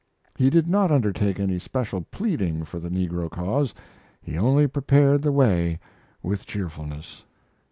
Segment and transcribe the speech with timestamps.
[0.35, 3.71] He did not undertake any special pleading for the negro cause;
[4.19, 5.77] he only prepared the way
[6.23, 7.23] with cheerfulness.